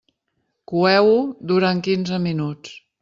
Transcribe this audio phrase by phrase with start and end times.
[0.71, 1.19] Coeu-ho
[1.51, 2.73] durant quinze minuts.